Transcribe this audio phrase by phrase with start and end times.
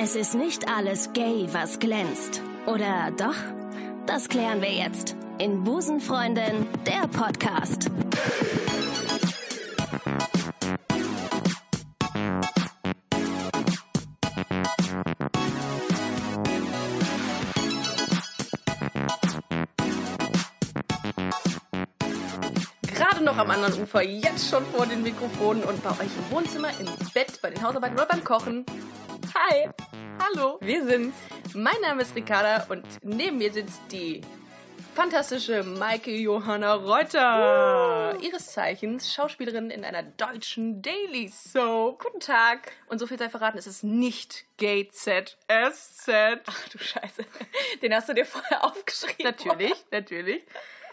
[0.00, 2.40] Es ist nicht alles gay, was glänzt.
[2.66, 3.34] Oder doch?
[4.06, 7.90] Das klären wir jetzt in Busenfreundin, der Podcast.
[22.82, 26.68] Gerade noch am anderen Ufer, jetzt schon vor den Mikrofonen und bei euch im Wohnzimmer,
[26.78, 28.64] im Bett, bei den Hausarbeiten oder beim Kochen.
[29.34, 29.68] Hi,
[30.18, 31.16] Hallo, wir sind's.
[31.54, 34.20] mein Name ist Ricarda und neben mir sitzt die
[34.94, 38.16] fantastische Maike Johanna Reuter.
[38.20, 42.02] Ihres Zeichens Schauspielerin in einer deutschen Daily Soap.
[42.02, 42.72] Guten Tag.
[42.88, 46.40] Und so viel sei verraten, es ist nicht Gay Z, S Z.
[46.46, 47.24] Ach du Scheiße.
[47.82, 49.24] Den hast du dir vorher aufgeschrieben.
[49.24, 50.42] Natürlich, natürlich.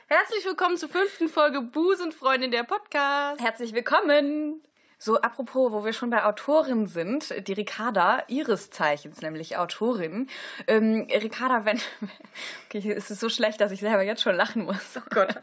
[0.07, 3.41] Herzlich willkommen zur fünften Folge Busenfreundin der Podcast.
[3.41, 4.61] Herzlich willkommen.
[5.05, 10.27] So, apropos, wo wir schon bei Autorin sind, die Ricarda, ihres Zeichens nämlich Autorin.
[10.65, 11.79] Ähm, Ricarda, wenn.
[12.65, 14.97] Okay, es ist so schlecht, dass ich selber jetzt schon lachen muss.
[14.97, 15.35] Oh Gott.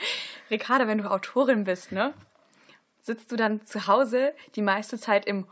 [0.50, 2.14] Ricarda, wenn du Autorin bist, ne?
[3.02, 5.46] Sitzt du dann zu Hause die meiste Zeit im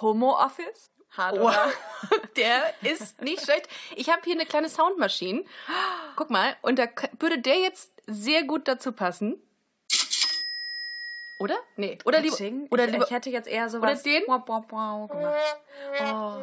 [0.00, 0.90] Homo-Office?
[1.10, 1.42] Hart, oder?
[1.42, 3.68] Wow, der ist nicht schlecht.
[3.96, 5.44] Ich habe hier eine kleine Soundmaschine.
[6.16, 6.86] Guck mal, und da
[7.18, 9.42] würde der jetzt sehr gut dazu passen.
[11.40, 11.58] Oder?
[11.76, 11.98] Nee.
[12.04, 12.36] Oder lieber.
[12.70, 13.06] Oder ich, lieber.
[13.06, 14.02] ich hätte jetzt eher sowas.
[14.02, 14.22] den?
[14.26, 15.56] Wow, wow, wow gemacht.
[16.02, 16.36] Oh.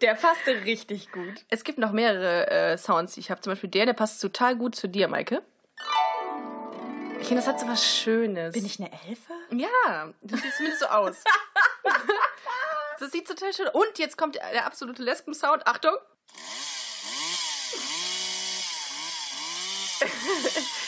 [0.00, 1.44] Der passte richtig gut.
[1.50, 3.18] Es gibt noch mehrere äh, Sounds.
[3.18, 5.42] Ich habe zum Beispiel der, der passt total gut zu dir, Maike.
[7.20, 8.54] Ich finde, das hat so was Schönes.
[8.54, 9.34] Bin ich eine Elfe?
[9.50, 11.22] Ja, du siehst zumindest so aus.
[13.00, 15.66] das sieht total schön Und jetzt kommt der, der absolute Lesben-Sound.
[15.66, 15.92] Achtung.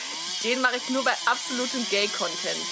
[0.45, 2.67] Den mache ich nur bei absolutem Gay-Content.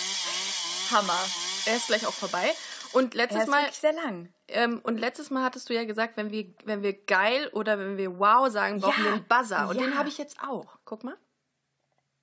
[0.91, 1.19] Hammer.
[1.67, 2.53] Er ist gleich auch vorbei.
[2.93, 4.29] Und Er letztes ist Mal wirklich sehr lang.
[4.49, 7.97] ähm, und letztes Mal hattest du ja gesagt, wenn wir wenn wir geil oder wenn
[7.97, 9.69] wir wow sagen, brauchen Ja, wir einen Buzzer.
[9.69, 9.83] Und ja.
[9.87, 10.77] den habe ich jetzt auch.
[10.85, 11.17] Guck mal.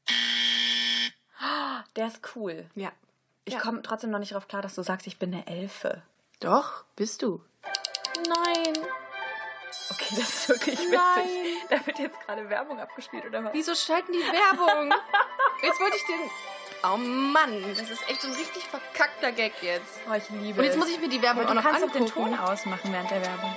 [1.95, 2.69] Der ist cool.
[2.75, 2.91] Ja.
[3.45, 3.59] Ich Ja.
[3.61, 6.03] komme trotzdem noch nicht darauf klar, dass du sagst, ich bin eine Elfe.
[6.39, 7.43] Doch, bist du.
[8.27, 8.77] Nein.
[9.91, 10.91] Okay, das ist wirklich witzig.
[10.91, 11.25] Nein.
[11.69, 13.53] Da wird jetzt gerade Werbung abgespielt, oder was?
[13.53, 14.93] Wieso schalten die Werbung?
[15.61, 16.19] jetzt wollte ich den.
[16.81, 19.99] Oh Mann, das ist echt so ein richtig verkackter Gag jetzt.
[20.09, 20.79] Oh, ich liebe Und jetzt es.
[20.79, 22.05] muss ich mir die Werbung Aber auch du noch kannst doch angucken.
[22.05, 23.55] den Ton ausmachen während der Werbung.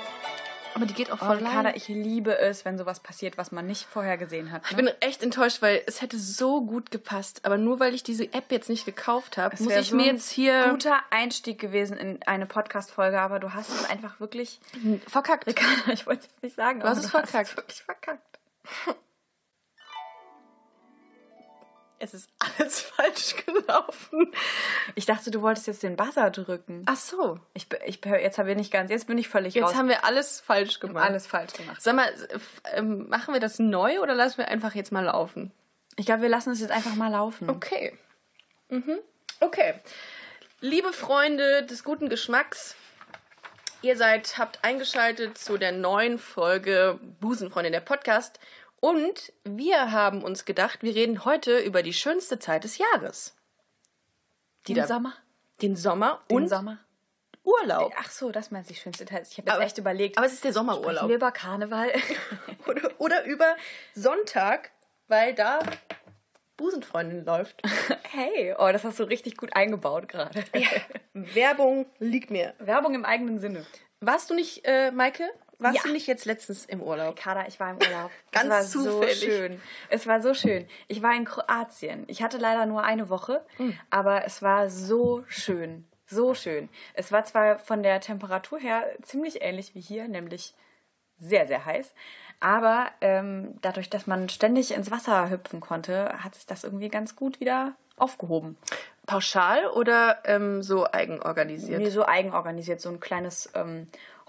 [0.74, 1.74] Aber die geht auch voll Ricarda, lang.
[1.76, 4.62] ich liebe es, wenn sowas passiert, was man nicht vorher gesehen hat.
[4.70, 4.84] Ich Ne?
[4.84, 7.44] bin echt enttäuscht, weil es hätte so gut gepasst.
[7.44, 10.16] Aber nur weil ich diese App jetzt nicht gekauft habe, muss ich so mir ein
[10.16, 14.60] jetzt hier guter Einstieg gewesen in eine Podcast-Folge, aber du hast es einfach wirklich.
[15.06, 15.46] verkackt.
[15.46, 17.50] Ricarda, ich wollte es nicht sagen, Du hast es verkackt.
[17.50, 18.38] es wirklich verkackt.
[22.02, 24.32] Es ist alles falsch gelaufen.
[24.96, 26.82] Ich dachte, du wolltest jetzt den Buzzer drücken.
[26.86, 27.38] Ach so.
[27.54, 29.74] Ich, ich, jetzt habe ich nicht ganz, jetzt bin ich völlig Jetzt raus.
[29.76, 31.08] haben wir alles falsch gemacht.
[31.08, 31.80] alles falsch gemacht.
[31.80, 32.12] Sag mal,
[32.74, 35.52] ähm, machen wir das neu oder lassen wir einfach jetzt mal laufen?
[35.94, 37.48] Ich glaube, wir lassen es jetzt einfach mal laufen.
[37.48, 37.96] Okay.
[38.68, 38.98] Mhm.
[39.38, 39.74] Okay.
[40.60, 42.74] Liebe Freunde des guten Geschmacks,
[43.82, 48.40] ihr seid, habt eingeschaltet zu der neuen Folge Busenfreundin der Podcast.
[48.84, 53.36] Und wir haben uns gedacht, wir reden heute über die schönste Zeit des Jahres.
[54.66, 55.14] Den da- Sommer.
[55.60, 56.78] Den Sommer Den und Sommer.
[57.44, 57.92] Urlaub.
[57.96, 59.22] Ach so, das meinst du die schönste Teil.
[59.22, 60.18] Ich habe jetzt Aber- echt überlegt.
[60.18, 61.08] Aber es ist der Sommerurlaub.
[61.08, 61.92] wir über Karneval.
[62.66, 63.56] Oder, oder über
[63.94, 64.72] Sonntag,
[65.06, 65.60] weil da
[66.56, 67.60] Busenfreundin läuft.
[68.10, 70.44] hey, oh, das hast du richtig gut eingebaut gerade.
[71.12, 72.54] Werbung liegt mir.
[72.58, 73.64] Werbung im eigenen Sinne.
[74.00, 75.28] Warst du nicht, äh, Maike?
[75.62, 75.82] Warst Ja.
[75.84, 77.16] du nicht jetzt letztens im Urlaub?
[77.16, 78.10] Kader, ich war im Urlaub.
[78.32, 79.20] Ganz es war zufällig.
[79.20, 79.62] so schön.
[79.88, 80.68] Es war so schön.
[80.88, 82.04] Ich war in Kroatien.
[82.08, 83.78] Ich hatte leider nur eine Woche, Hm.
[83.90, 85.86] aber es war so schön.
[86.06, 86.68] So schön.
[86.94, 90.54] Es war zwar von der Temperatur her ziemlich ähnlich wie hier, nämlich
[91.18, 91.94] sehr, sehr heiß.
[92.40, 97.14] Aber ähm, dadurch, dass man ständig ins Wasser hüpfen konnte, hat sich das irgendwie ganz
[97.16, 98.56] gut wieder aufgehoben.
[99.06, 101.80] Pauschal oder ähm, so eigenorganisiert?
[101.80, 103.86] Mir so eigenorganisiert, so ein kleines ähm,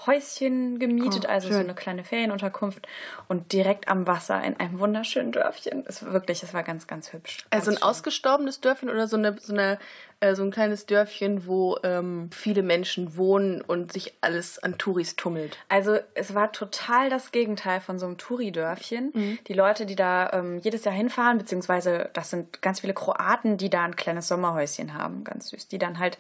[0.08, 1.64] Häuschen gemietet, Oh, also so schön.
[1.64, 2.88] eine kleine Ferienunterkunft
[3.28, 5.84] und direkt am Wasser in einem wunderschönen Dörfchen.
[5.88, 7.46] Es war wirklich, es war ganz, ganz hübsch.
[7.50, 7.84] Also ein schön.
[7.84, 9.80] ausgestorbenes Dörfchen oder so, eine, so, eine,
[10.24, 15.16] äh, so ein kleines Dörfchen, wo ähm, viele Menschen wohnen und sich alles an Touris
[15.16, 15.58] tummelt.
[15.68, 19.12] Also es war total das Gegenteil von so einem Touri-Dörfchen.
[19.14, 19.40] Mhm.
[19.48, 23.70] Die Leute, die da ähm, jedes Jahr hinfahren, beziehungsweise das sind ganz viele Kroaten, die
[23.70, 26.18] da ein kleines Sommerhäuschen haben, ganz süß, die dann halt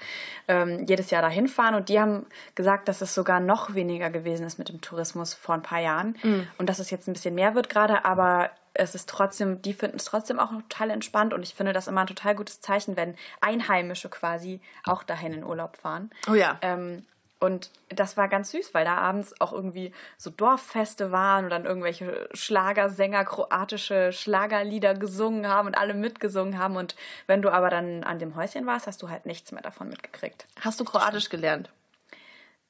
[0.47, 4.45] ähm, jedes Jahr da hinfahren und die haben gesagt, dass es sogar noch weniger gewesen
[4.45, 6.47] ist mit dem Tourismus vor ein paar Jahren Mhm.
[6.57, 9.97] und dass es jetzt ein bisschen mehr wird gerade, aber es ist trotzdem, die finden
[9.97, 13.15] es trotzdem auch total entspannt und ich finde das immer ein total gutes Zeichen, wenn
[13.41, 16.09] Einheimische quasi auch dahin in Urlaub fahren.
[16.29, 16.57] Oh ja.
[16.61, 17.05] Ähm,
[17.39, 21.65] Und das war ganz süß, weil da abends auch irgendwie so Dorffeste waren und dann
[21.65, 26.77] irgendwelche Schlagersänger kroatische Schlagerlieder gesungen haben und alle mitgesungen haben.
[26.77, 26.95] Und
[27.27, 30.47] wenn du aber dann an dem Häuschen warst, hast du halt nichts mehr davon mitgekriegt.
[30.61, 31.69] Hast du Kroatisch gelernt?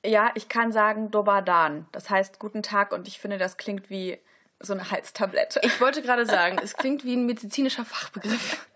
[0.06, 1.86] Ja, ich kann sagen Dobar Dan.
[1.92, 4.18] Das heißt guten Tag und ich finde, das klingt wie
[4.60, 5.60] so eine Halstablette.
[5.64, 8.68] Ich wollte gerade sagen, es klingt wie ein medizinischer Fachbegriff.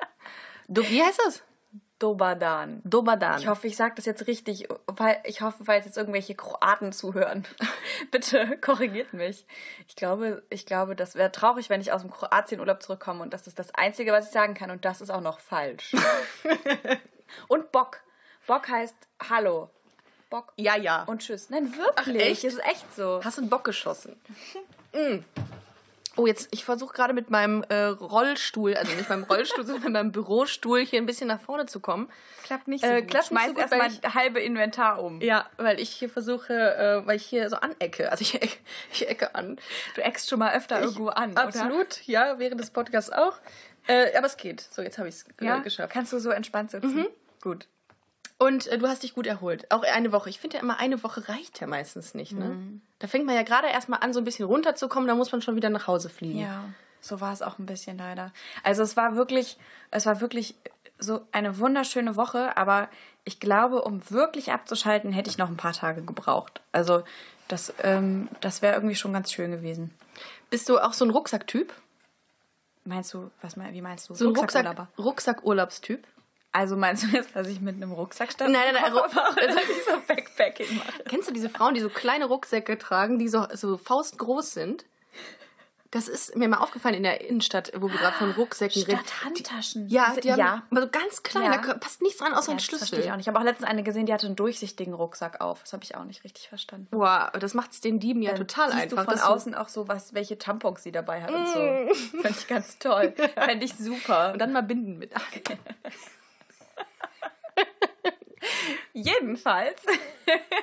[0.67, 1.43] Du, wie heißt das?
[1.99, 2.81] Dobadan.
[2.83, 3.39] Dobadan.
[3.39, 7.47] Ich hoffe, ich sage das jetzt richtig, weil ich hoffe, falls jetzt irgendwelche Kroaten zuhören,
[8.11, 9.47] bitte korrigiert mich.
[9.87, 13.47] Ich glaube, ich glaube, das wäre traurig, wenn ich aus dem Kroatienurlaub zurückkomme und das
[13.47, 15.95] ist das Einzige, was ich sagen kann und das ist auch noch falsch.
[17.47, 18.01] und Bock.
[18.45, 18.95] Bock heißt
[19.29, 19.71] Hallo.
[20.29, 20.53] Bock.
[20.57, 21.03] Ja, ja.
[21.03, 21.49] Und Tschüss.
[21.49, 21.93] Nein, wirklich.
[21.95, 22.43] Ach, echt?
[22.43, 23.21] Es ist echt so.
[23.23, 24.19] Hast du einen Bock geschossen?
[24.93, 25.19] Mm.
[26.17, 29.93] Oh, jetzt, ich versuche gerade mit meinem äh, Rollstuhl, also nicht meinem Rollstuhl, sondern mit
[29.93, 32.09] meinem Bürostuhl hier ein bisschen nach vorne zu kommen.
[32.43, 33.11] Klappt nicht so Äh, gut.
[33.11, 35.21] klappt nicht Schmeiß so erstmal ich- halbe Inventar um.
[35.21, 38.11] Ja, weil ich hier versuche, äh, weil ich hier so anecke.
[38.11, 38.59] Also ich, eck-
[38.91, 39.57] ich ecke an.
[39.95, 41.43] Du eckst schon mal öfter irgendwo an, oder?
[41.43, 43.37] Absolut, ja, während des Podcasts auch.
[43.87, 44.61] Äh, aber es geht.
[44.61, 45.93] So, jetzt habe ich es Ja, äh, geschafft.
[45.93, 47.05] Kannst du so entspannt sitzen?
[47.41, 47.67] Gut.
[48.39, 49.71] Und äh, du hast dich gut erholt.
[49.71, 50.29] Auch eine Woche.
[50.29, 52.33] Ich finde ja immer, eine Woche reicht ja meistens nicht.
[52.33, 52.79] Ne?
[52.99, 55.55] Da fängt man ja gerade erstmal an, so ein bisschen runterzukommen, da muss man schon
[55.55, 56.39] wieder nach Hause fliegen.
[56.39, 56.65] Ja,
[57.01, 58.31] so war es auch ein bisschen leider.
[58.63, 59.57] Also es war wirklich,
[59.91, 60.55] es war wirklich
[60.99, 62.89] so eine wunderschöne Woche, aber
[63.23, 66.61] ich glaube, um wirklich abzuschalten, hätte ich noch ein paar Tage gebraucht.
[66.71, 67.03] Also
[67.47, 69.93] das, ähm, das wäre irgendwie schon ganz schön gewesen.
[70.49, 71.73] Bist du auch so ein Rucksacktyp?
[72.85, 74.15] Meinst du, was wie meinst du?
[74.15, 74.87] So ein Rucksack?
[74.97, 76.07] Rucksackurlaubstyp?
[76.51, 78.51] Also meinst du jetzt, dass ich mit einem Rucksack stand?
[78.51, 81.03] Nein, nein, nein, Ru- Oder dass ich so Backpacking mache?
[81.07, 84.85] Kennst du diese Frauen, die so kleine Rucksäcke tragen, die so, so faustgroß sind?
[85.91, 88.99] Das ist mir mal aufgefallen in der Innenstadt, wo wir gerade von Rucksäcken reden.
[88.99, 89.87] Statt Handtaschen.
[89.87, 90.63] Ja, Also, die haben ja.
[90.69, 91.57] aber so ganz klein, Ja.
[91.61, 93.05] da passt nichts dran außer Ja, ein das verstehe Schlüssel.
[93.05, 93.23] ich auch nicht.
[93.23, 95.61] Ich habe auch letztens eine gesehen, die hatte einen durchsichtigen Rucksack auf.
[95.63, 96.87] Das habe ich auch nicht richtig verstanden.
[96.91, 99.05] Boah, das macht es den Dieben ja total Siehst einfach.
[99.05, 102.21] du von außen auch so, was, welche Tampons sie dabei hat und so.
[102.21, 103.13] Fand ich ganz toll.
[103.35, 104.33] Fände ich super.
[104.33, 105.11] Und dann mal Binden mit.
[108.97, 109.79] Jedenfalls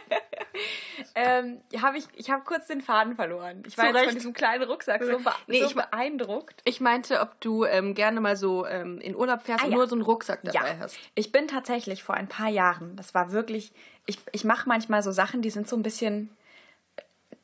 [1.14, 3.62] ähm, habe ich, ich habe kurz den Faden verloren.
[3.64, 6.60] Ich war jetzt von diesem kleinen Rucksack so, be Nee, so ich beeindruckt.
[6.64, 9.76] Ich meinte, ob du ähm, gerne mal so ähm, in Urlaub fährst Ah, und ja.
[9.78, 10.98] nur so einen Rucksack dabei hast.
[11.14, 13.72] ich bin tatsächlich vor ein paar Jahren, das war wirklich,
[14.06, 16.28] ich, ich mache manchmal so Sachen, die sind so ein bisschen,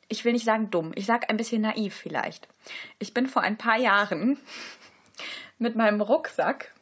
[0.09, 2.49] ich will nicht sagen dumm, ich sag ein bisschen naiv vielleicht.
[2.99, 4.37] Ich bin vor ein paar Jahren
[5.57, 6.73] mit meinem Rucksack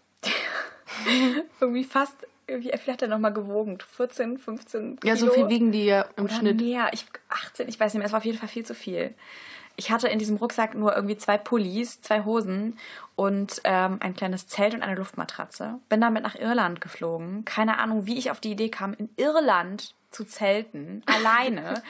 [1.59, 2.15] irgendwie fast,
[2.57, 3.77] wie viel hat er nochmal gewogen?
[3.95, 5.13] 14, 15 Kilo?
[5.13, 6.59] Ja, so viel wiegen die ja im Oder Schnitt.
[6.61, 6.89] mehr.
[6.91, 8.05] Ich, 18, ich weiß nicht mehr.
[8.07, 9.13] Es war auf jeden Fall viel zu viel.
[9.75, 12.77] Ich hatte in diesem Rucksack nur irgendwie zwei Pullis, zwei Hosen
[13.15, 15.79] und ähm, ein kleines Zelt und eine Luftmatratze.
[15.87, 17.45] Bin damit nach Irland geflogen.
[17.45, 21.81] Keine Ahnung, wie ich auf die Idee kam, in Irland zu zelten, alleine.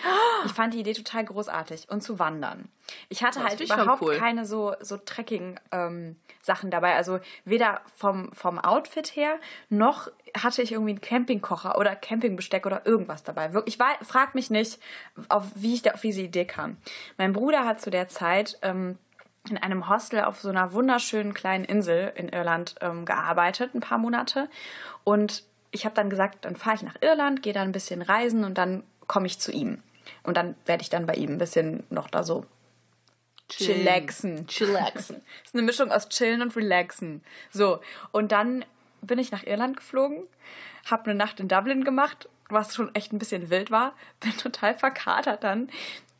[0.45, 2.69] Ich fand die Idee total großartig und zu wandern.
[3.07, 4.17] Ich hatte Das halt überhaupt cool.
[4.17, 6.95] keine so, so Trekking-Sachen dabei.
[6.95, 9.39] Also weder vom, vom Outfit her,
[9.69, 13.53] noch hatte ich irgendwie einen Campingkocher oder Campingbesteck oder irgendwas dabei.
[13.53, 14.79] Wirklich, ich frag mich nicht,
[15.29, 16.77] auf, wie ich da auf diese Idee kam.
[17.17, 18.97] Mein Bruder hat zu der Zeit ähm,
[19.49, 23.97] in einem Hostel auf so einer wunderschönen kleinen Insel in Irland ähm, gearbeitet, ein paar
[23.97, 24.49] Monate.
[25.03, 28.43] Und ich habe dann gesagt, dann fahre ich nach Irland, gehe da ein bisschen reisen
[28.43, 29.81] und dann komme ich zu ihm.
[30.23, 32.45] Und dann werde ich dann bei ihm ein bisschen noch da so
[33.49, 34.47] chillaxen.
[34.47, 35.21] Chillaxen.
[35.43, 37.23] ist eine Mischung aus chillen und relaxen.
[37.51, 37.79] So,
[38.11, 38.65] und dann
[39.01, 40.23] bin ich nach Irland geflogen,
[40.89, 43.93] habe eine Nacht in Dublin gemacht, was schon echt ein bisschen wild war.
[44.19, 45.69] Bin total verkatert dann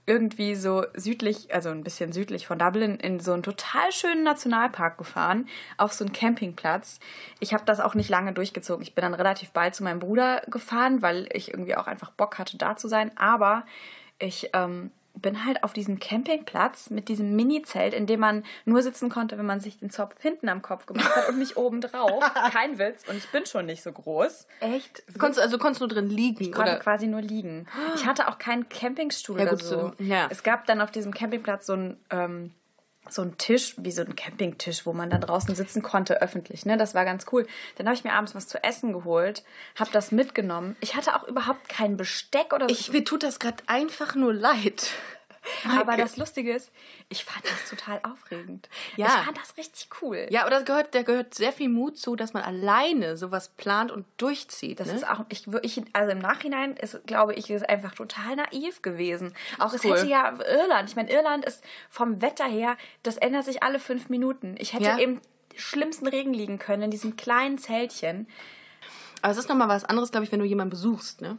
[0.10, 4.98] irgendwie so südlich, also ein bisschen südlich von Dublin, in so einen total schönen Nationalpark
[4.98, 7.00] gefahren, auf so einen Campingplatz.
[7.40, 8.82] Ich habe das auch nicht lange durchgezogen.
[8.82, 12.40] Ich bin dann relativ bald zu meinem Bruder gefahren, weil ich irgendwie auch einfach Bock
[12.40, 13.12] hatte, da zu sein.
[13.18, 13.68] Aber
[14.18, 19.10] ich ähm, bin halt auf diesem Campingplatz mit diesem Mini-Zelt, in dem man nur sitzen
[19.10, 22.24] konnte, wenn man sich den Zopf hinten am Kopf gemacht hat und nicht oben drauf.
[22.52, 23.08] Kein Witz.
[23.08, 24.48] Und ich bin schon nicht so groß.
[24.62, 25.04] Echt?
[25.18, 26.44] Konntest, also konntest du nur drin liegen?
[26.44, 26.80] Ich konnte oder?
[26.80, 27.68] quasi nur liegen.
[27.96, 29.94] Ich hatte auch keinen Campingstuhl Ja, oder gut, so.
[29.98, 30.28] so, ja.
[30.30, 32.54] Es gab dann auf diesem Campingplatz so ein ähm,
[33.08, 36.66] so ein Tisch, wie so ein Campingtisch, wo man dann draußen sitzen konnte, öffentlich.
[36.66, 36.78] Ne?
[36.78, 37.48] Das war ganz cool.
[37.76, 39.44] Dann habe ich mir abends was zu essen geholt,
[39.76, 40.76] habe das mitgenommen.
[40.82, 42.74] Ich hatte auch überhaupt kein Besteck oder so.
[42.74, 44.92] Ich, mir tut das gerade einfach nur leid.
[45.80, 46.72] Aber das Lustige ist,
[47.10, 48.70] ich fand das total aufregend.
[48.96, 49.08] Ja.
[49.08, 50.28] Ich fand das richtig cool.
[50.30, 53.92] Ja, aber das gehört, da gehört sehr viel Mut zu, dass man alleine sowas plant
[53.92, 54.80] und durchzieht.
[54.80, 54.94] Das ne?
[54.96, 59.34] ist auch, ich, ich, also im Nachhinein ist, glaube ich, ist einfach total naiv gewesen.
[59.58, 59.98] Auch es Cool.
[59.98, 64.10] hätte ja Irland, ich meine, Irland ist vom Wetter her, das ändert sich alle fünf
[64.10, 64.56] Minuten.
[64.60, 64.98] Ich hätte Ja.
[65.00, 65.22] eben
[65.56, 68.28] schlimmsten Regen liegen können in diesem kleinen Zeltchen.
[69.22, 71.38] Aber es ist nochmal was anderes, glaube ich, wenn du jemanden besuchst, ne?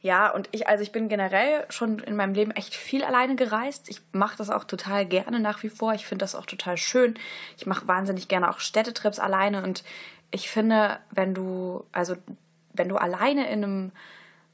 [0.00, 3.88] Ja, und ich, also ich bin generell schon in meinem Leben echt viel alleine gereist.
[3.88, 5.92] Ich mache das auch total gerne nach wie vor.
[5.94, 7.18] Ich finde das auch total schön.
[7.56, 9.84] Ich mache wahnsinnig gerne auch Städtetrips alleine und
[10.30, 12.16] ich finde, wenn du, also
[12.72, 13.92] wenn du alleine in einem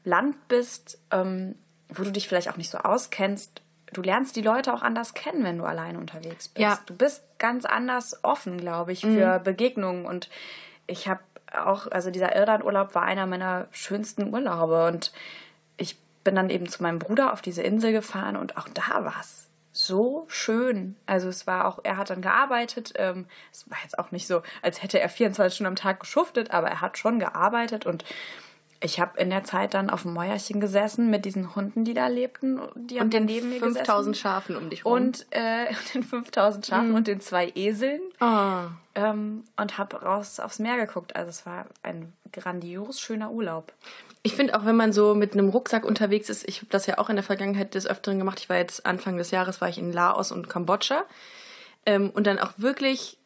[0.05, 1.55] Land bist, ähm,
[1.89, 3.63] wo du dich vielleicht auch nicht so auskennst,
[3.93, 6.63] du lernst die Leute auch anders kennen, wenn du alleine unterwegs bist.
[6.63, 6.79] Ja.
[6.87, 10.07] Du bist ganz anders offen, glaube ich, für Begegnungen.
[10.07, 10.31] Und
[10.87, 11.21] ich habe
[11.55, 14.87] auch, also dieser Irlandurlaub war einer meiner schönsten Urlaube.
[14.87, 15.13] Und
[15.77, 19.17] ich bin dann eben zu meinem Bruder auf diese Insel gefahren und auch da war
[19.21, 20.97] es so schön.
[21.07, 22.93] Also es war auch, er hat dann gearbeitet.
[22.97, 26.51] Ähm, es war jetzt auch nicht so, als hätte er 24 Stunden am Tag geschuftet,
[26.51, 28.05] aber er hat schon gearbeitet und
[28.83, 32.09] ich habe in der Zeit dann auf dem Mäuerchen gesessen mit diesen Hunden, die da
[32.09, 32.61] lebten.
[32.75, 34.15] Die Und den neben mir 5000 gesessen.
[34.15, 34.93] Schafen um dich rum.
[34.93, 38.01] Und äh, den 5000 Schafen und den zwei Eseln.
[38.21, 38.69] Ah.
[38.95, 41.17] Ähm, und habe raus aufs Meer geguckt.
[41.17, 43.73] Also es war ein grandios schöner Urlaub.
[44.25, 46.99] Ich finde auch, wenn man so mit einem Rucksack unterwegs ist, ich habe das ja
[46.99, 48.39] auch in der Vergangenheit des Öfteren gemacht.
[48.41, 51.05] Ich war jetzt Anfang des Jahres war ich in Laos und Kambodscha
[51.87, 53.19] ähm, und dann auch wirklich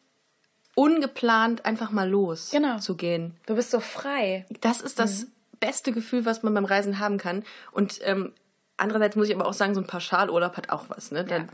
[0.75, 2.77] ungeplant einfach mal los Genau.
[2.79, 3.35] zu gehen.
[3.45, 4.45] Du bist so frei.
[4.61, 5.27] Das ist das
[5.59, 7.43] beste Gefühl, was man beim Reisen haben kann.
[7.71, 8.33] Und ähm,
[8.77, 11.11] andererseits muss ich aber auch sagen, so ein Pauschalurlaub hat auch was.
[11.11, 11.23] Ne?
[11.23, 11.49] Dann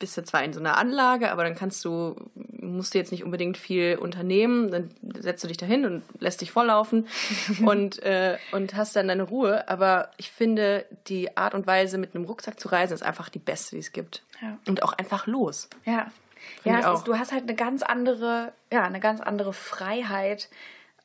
[0.00, 3.22] bist du zwar in so einer Anlage, aber dann kannst du, musst du jetzt nicht
[3.22, 4.70] unbedingt viel unternehmen.
[4.70, 7.06] Dann setzt du dich dahin und lässt dich volllaufen
[7.64, 9.68] und, äh, und hast dann deine Ruhe.
[9.68, 13.38] Aber ich finde, die Art und Weise, mit einem Rucksack zu reisen, ist einfach die
[13.38, 14.22] beste, die es gibt.
[14.40, 14.58] Ja.
[14.66, 15.68] Und auch einfach los.
[15.84, 16.10] Ja.
[16.62, 20.48] Find Ja, ist, du hast halt eine ganz andere, ja, eine ganz andere Freiheit,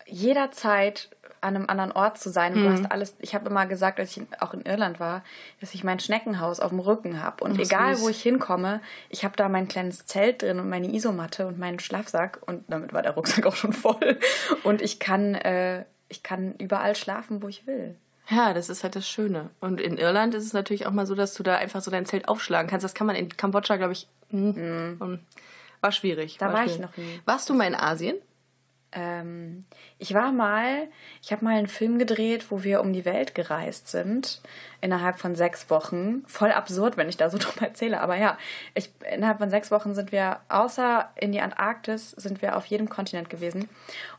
[0.06, 1.10] jederzeit
[1.46, 2.54] an einem anderen Ort zu sein.
[2.54, 2.66] Und Mhm.
[2.66, 5.24] du hast alles, ich habe immer gesagt, als ich auch in Irland war,
[5.62, 7.44] dass ich mein Schneckenhaus auf dem Rücken habe.
[7.44, 10.94] Und Oh, egal, wo ich hinkomme, ich habe da mein kleines Zelt drin und meine
[10.94, 12.40] Isomatte und meinen Schlafsack.
[12.46, 14.20] Und damit war der Rucksack auch schon voll.
[14.64, 17.96] Und ich kann, äh, ich kann überall schlafen, wo ich will.
[18.28, 19.52] Ja, das ist halt das Schöne.
[19.60, 22.08] Und in Irland ist es natürlich auch mal so, dass du da einfach so dein
[22.08, 22.84] Zelt aufschlagen kannst.
[22.84, 25.20] Das kann man in Kambodscha, glaube ich, mm, um,
[25.82, 26.38] war schwierig.
[26.40, 26.82] Da war ich schwierig.
[26.90, 27.22] noch nie.
[27.26, 28.16] Warst du mal in Asien?
[28.96, 29.66] Ähm,
[30.00, 30.88] ich war mal,
[31.22, 34.42] ich habe mal einen Film gedreht, wo wir um die Welt gereist sind,
[34.80, 36.24] innerhalb von sechs Wochen.
[36.28, 38.38] Voll absurd, wenn ich da so drüber erzähle, aber ja,
[38.74, 42.90] ich, innerhalb von sechs Wochen sind wir, außer in die Antarktis, sind wir auf jedem
[42.90, 43.68] Kontinent gewesen.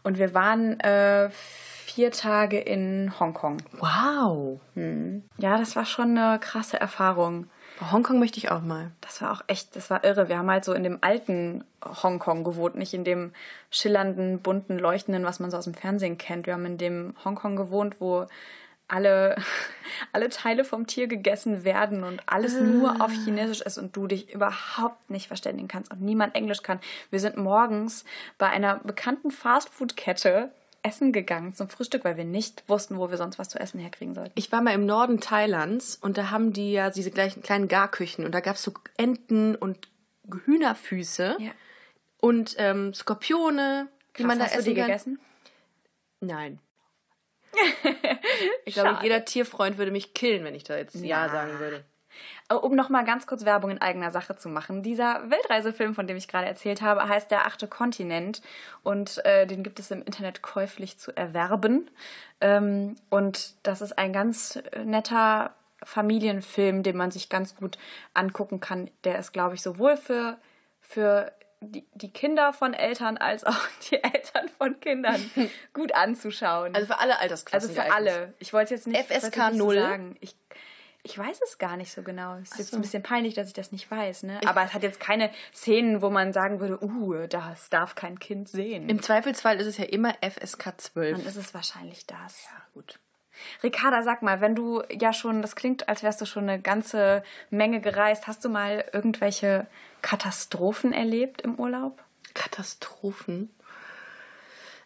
[0.03, 3.63] Und wir waren äh, vier Tage in Hongkong.
[3.79, 4.61] Wow.
[5.39, 7.49] Ja, das war schon eine krasse Erfahrung.
[7.81, 8.91] Hongkong möchte ich auch mal.
[9.01, 10.29] Das war auch echt, das war irre.
[10.29, 13.33] Wir haben halt so in dem alten Hongkong gewohnt, nicht in dem
[13.71, 16.47] schillernden, bunten, leuchtenden, was man so aus dem Fernsehen kennt.
[16.47, 18.27] Wir haben in dem Hongkong gewohnt, wo
[18.89, 19.37] alle,
[20.13, 24.33] alle Teile vom Tier gegessen werden und alles nur auf Chinesisch ist und du dich
[24.33, 26.81] überhaupt nicht verständigen kannst und niemand Englisch kann.
[27.11, 28.05] Wir sind morgens
[28.39, 30.51] bei einer bekannten Fastfood-Kette
[30.87, 34.15] essen gegangen zum Frühstück, weil wir nicht wussten, wo wir sonst was zu essen herkriegen
[34.15, 34.33] sollten.
[34.35, 38.25] Ich war mal im Norden Thailands und da haben die ja diese gleichen kleinen Garküchen
[38.25, 39.89] und da gab es so Enten und
[40.45, 41.51] Hühnerfüße Ja.
[42.19, 43.89] und ähm, Skorpione,
[44.19, 44.87] die man da hast du essen die kann.
[44.87, 45.19] gegessen?
[46.21, 46.59] Nein.
[48.65, 51.29] ich glaube, jeder Tierfreund würde mich killen, wenn ich da jetzt Ja Ja.
[51.33, 51.85] sagen würde.
[52.49, 54.83] Um noch mal ganz kurz Werbung in eigener Sache zu machen.
[54.83, 58.41] Dieser Weltreisefilm, von dem ich gerade erzählt habe, heißt Der achte Kontinent
[58.83, 61.91] und äh, den gibt es im Internet käuflich zu erwerben.
[62.41, 67.79] Ähm, und das ist ein ganz äh, netter Familienfilm, den man sich ganz gut
[68.15, 68.91] angucken kann.
[69.05, 70.39] Der ist, glaube ich, sowohl für,
[70.81, 75.31] für die, die Kinder von Eltern als auch die Eltern von Kindern
[75.73, 76.75] gut anzuschauen.
[76.75, 77.71] Also für alle Altersklassen.
[77.71, 78.35] Also für alle.
[78.39, 79.75] Ich wollte jetzt nicht, FSK ich wollte nicht so 0?
[79.75, 80.17] sagen.
[80.21, 80.37] Ich,
[81.07, 82.35] ich weiß es gar nicht so genau.
[82.43, 82.77] Es ist jetzt so.
[82.77, 84.25] ein bisschen peinlich, dass ich das nicht weiß.
[84.25, 84.41] Ne?
[84.45, 88.49] Aber es hat jetzt keine Szenen, wo man sagen würde, uh, das darf kein Kind
[88.49, 88.89] sehen.
[88.89, 91.19] Im Zweifelsfall ist es ja immer FSK 12.
[91.19, 92.45] Dann ist es wahrscheinlich das.
[92.45, 92.99] ja, gut.
[93.63, 97.23] Ricarda, sag mal, wenn du ja schon, das klingt, als wärst du schon eine ganze
[97.51, 99.69] Menge gereist, hast du mal irgendwelche
[100.03, 102.03] Katastrophen erlebt im Urlaub?
[102.35, 103.51] Katastrophen.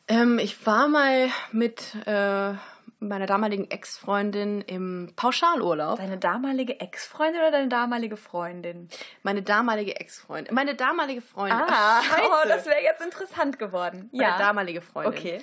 [0.07, 2.55] Ähm, ich war mal mit äh,
[3.01, 5.99] meiner damaligen Ex-Freundin im Pauschalurlaub.
[5.99, 8.89] Deine damalige Ex-Freundin oder deine damalige Freundin?
[9.23, 10.55] Meine damalige Ex-Freundin.
[10.55, 11.59] Meine damalige Freundin.
[11.59, 14.11] Ah, Ach, oh, das wäre jetzt interessant geworden.
[14.13, 15.13] Meine damalige Freundin.
[15.13, 15.43] Okay.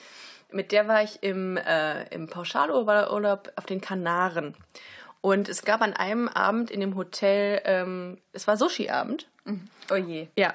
[0.51, 4.55] Mit der war ich im, äh, im Pauschalurlaub auf den Kanaren.
[5.21, 9.27] Und es gab an einem Abend in dem Hotel, ähm, es war Sushi-Abend.
[9.91, 10.27] Oh je.
[10.37, 10.53] Ja.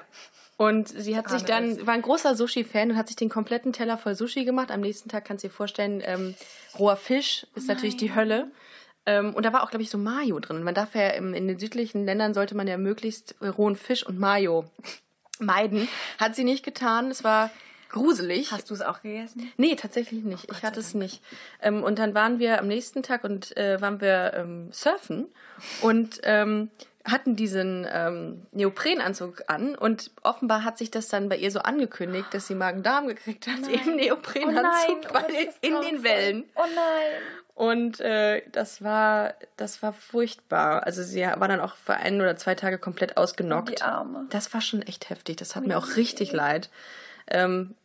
[0.57, 3.97] Und sie hat sich dann, war ein großer Sushi-Fan und hat sich den kompletten Teller
[3.97, 4.71] voll Sushi gemacht.
[4.71, 6.35] Am nächsten Tag kannst du dir vorstellen, ähm,
[6.77, 8.51] roher Fisch ist natürlich die Hölle.
[9.05, 10.63] Ähm, und da war auch, glaube ich, so Mayo drin.
[10.63, 14.05] Man darf ja im, in den südlichen Ländern sollte man ja möglichst äh, rohen Fisch
[14.05, 14.65] und Mayo
[15.39, 15.87] meiden.
[16.19, 17.11] Hat sie nicht getan.
[17.11, 17.49] Es war
[17.93, 18.51] gruselig.
[18.51, 19.51] Hast du es auch gegessen?
[19.55, 20.51] Nee, tatsächlich nicht.
[20.51, 21.21] ich hatte es nicht.
[21.61, 25.27] Ähm, und dann waren wir am nächsten Tag und äh, waren wir ähm, surfen
[25.81, 26.69] und ähm,
[27.05, 32.27] hatten diesen ähm, Neoprenanzug an und offenbar hat sich das dann bei ihr so angekündigt,
[32.31, 36.03] dass sie Magen-Darm gekriegt hat im Neoprenanzug Oh nein, oh, in den.
[36.03, 36.43] Wellen.
[36.55, 37.21] Oh nein.
[37.55, 40.83] Und äh, das war das war furchtbar.
[40.83, 43.69] Also sie war dann auch für ein oder zwei Tage komplett ausgenockt.
[43.69, 44.25] Die Arme.
[44.31, 45.37] Das war schon echt heftig.
[45.37, 46.69] Das hat mir auch richtig leid.
[47.27, 47.75] Ähm,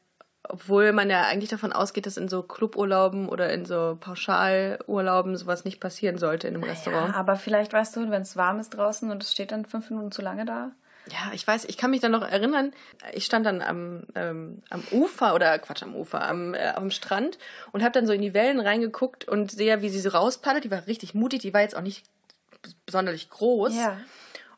[0.45, 5.65] obwohl man ja eigentlich davon ausgeht, dass in so Cluburlauben oder in so Pauschalurlauben sowas
[5.65, 7.15] nicht passieren sollte in einem Ja, Restaurant.
[7.15, 10.13] aber vielleicht weißt du, wenn es warm ist draußen und es steht dann fünf Minuten
[10.13, 10.71] zu lange da.
[11.11, 12.73] Ja, ich weiß, ich kann mich dann noch erinnern,
[13.15, 17.39] ich stand dann am, ähm, am Ufer oder Quatsch am Ufer, am, äh, am Strand
[17.73, 20.65] und habe dann so in die Wellen reingeguckt und sehe, wie sie so rauspaddelt.
[20.65, 22.05] Die war richtig mutig, die war jetzt auch nicht
[22.91, 23.75] sonderlich groß.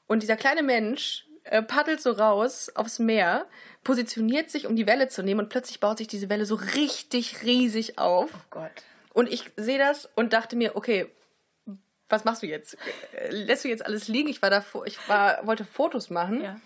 [0.08, 3.46] Und dieser kleine Mensch äh, paddelt so raus aufs Meer,
[3.84, 7.42] positioniert sich, um die Welle zu nehmen und plötzlich baut sich diese Welle so richtig
[7.42, 8.30] riesig auf.
[8.34, 8.70] Oh Gott.
[9.12, 11.10] Und ich sehe das und dachte mir, okay,
[12.08, 12.76] was machst du jetzt?
[13.12, 14.28] Äh, Lässt du jetzt alles liegen?
[14.28, 16.42] Ich war davor, ich war, wollte Fotos machen.
[16.42, 16.60] Ja.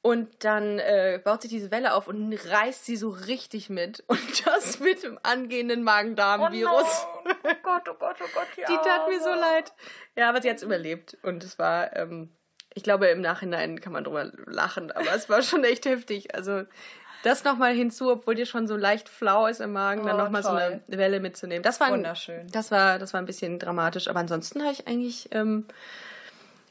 [0.00, 4.04] Und dann äh, baut sich diese Welle auf und reißt sie so richtig mit.
[4.06, 7.06] Und das mit dem angehenden Magen-Darm-Virus.
[7.24, 9.72] Oh Gott, oh Gott, oh Gott, die, Die tat mir so leid.
[10.16, 11.18] Ja, aber sie hat es überlebt.
[11.22, 12.30] Und es war, ähm,
[12.74, 16.34] ich glaube, im Nachhinein kann man drüber lachen, aber es war schon echt heftig.
[16.34, 16.62] Also
[17.24, 20.42] das nochmal hinzu, obwohl dir schon so leicht flau ist im Magen, dann Oh, nochmal
[20.42, 21.62] so eine Welle mitzunehmen.
[21.64, 22.46] Das war ein- Wunderschön.
[22.52, 24.06] Das war, das war ein bisschen dramatisch.
[24.08, 25.66] Aber ansonsten habe ich eigentlich, ähm,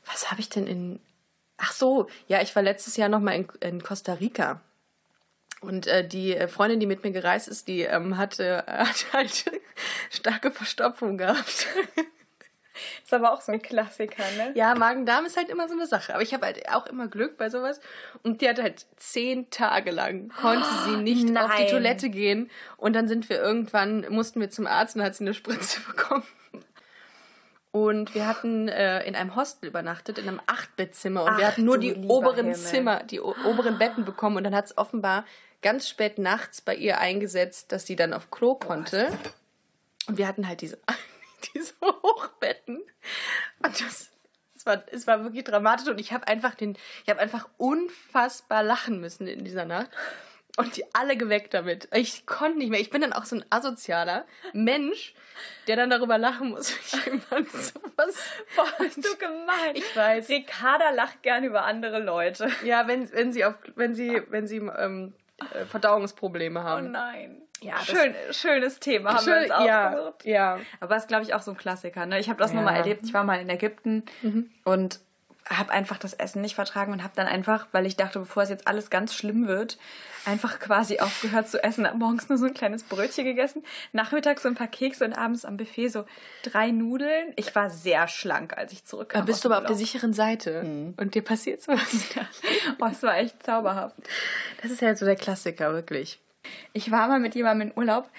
[0.06, 1.00] was habe ich denn in,
[1.58, 4.62] ach so, ja, ich war letztes Jahr nochmal in, in Costa Rica.
[5.60, 9.51] Und äh, die äh, Freundin, die mit mir gereist ist, die ähm, hatte, hat halt
[10.10, 11.68] starke Verstopfung gehabt.
[13.08, 14.52] Ist aber auch so ein Klassiker, ne?
[14.54, 16.14] Ja, Magen-Darm ist halt immer so eine Sache.
[16.14, 17.80] Aber ich habe halt auch immer Glück bei sowas.
[18.22, 21.68] Und die hat halt zehn Tage lang, konnte sie nicht auf die nein.
[21.70, 22.52] Toilette gehen.
[22.76, 26.26] Und dann sind wir irgendwann, mussten wir zum Arzt und hat sie eine Spritze bekommen.
[27.72, 31.24] Und wir hatten äh, in einem Hostel übernachtet, in einem Achtbettzimmer.
[31.24, 32.56] Und wir Ach, hatten nur die oberen Himmel.
[32.56, 34.36] Zimmer, die oberen Betten bekommen.
[34.36, 35.24] Und dann hat es offenbar
[35.62, 39.08] ganz spät nachts bei ihr eingesetzt, dass sie dann auf Klo konnte.
[40.08, 40.78] Und wir hatten halt diese,
[41.54, 42.84] diese Hochbetten.
[43.63, 44.12] Und das,
[44.56, 45.88] es, war, es war wirklich dramatisch.
[45.88, 49.89] Und ich habe einfach den, ich habe einfach unfassbar lachen müssen in dieser Nacht.
[50.60, 51.88] Und die alle geweckt damit.
[51.93, 52.80] Ich konnte nicht mehr.
[52.80, 55.13] Ich bin dann auch so ein asozialer Mensch,
[55.67, 56.73] der dann darüber lachen muss.
[57.06, 58.15] wenn jemand sowas.
[58.56, 59.76] Boah, bist du gemein.
[59.76, 60.30] Ich weiß.
[60.30, 62.50] Ricarda lacht gern über andere Leute.
[62.63, 65.13] Ja, wenn, wenn sie auf, wenn sie, wenn sie ähm,
[65.54, 66.91] äh, Verdauungsprobleme Oh haben.
[66.91, 67.41] nein.
[67.62, 70.60] Ja, das- Schön, schönes Thema haben wir Schön, uns ja, ja.
[70.80, 72.06] Aber es ist, glaube ich, auch so ein Klassiker.
[72.06, 72.19] Ne?
[72.19, 72.69] Ich habe das nur Ja.
[72.69, 73.02] mal erlebt.
[73.04, 74.04] Ich war mal in Ägypten
[74.63, 75.00] und
[75.50, 78.50] habe einfach das Essen nicht vertragen und habe dann einfach, weil ich dachte, bevor es
[78.50, 79.78] jetzt alles ganz schlimm wird,
[80.26, 81.88] einfach quasi aufgehört zu essen.
[81.88, 85.46] Hab morgens nur so ein kleines Brötchen gegessen, nachmittags so ein paar Kekse und abends
[85.46, 86.06] am Buffet so
[86.44, 87.34] drei Nudeln.
[87.38, 89.22] Ich war sehr schlank, als ich zurückkam.
[89.22, 90.94] Da bist du aber auf der sicheren Seite.
[90.98, 91.88] Und dir passiert sowas.
[92.80, 93.96] Oh, es war echt zauberhaft.
[94.62, 96.20] Das ist ja so der Klassiker, wirklich.
[96.74, 98.10] Ich war mal mit jemandem in Urlaub.